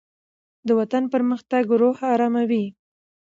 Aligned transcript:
دوطن 0.69 1.03
پرمختګ 1.13 1.63
روح 1.81 1.97
آراموي 2.13 2.65